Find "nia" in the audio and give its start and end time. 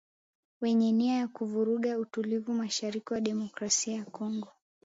0.91-1.15